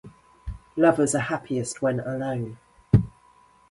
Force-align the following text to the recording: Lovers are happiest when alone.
Lovers 0.77 1.13
are 1.13 1.19
happiest 1.19 1.83
when 1.83 1.99
alone. 1.99 2.57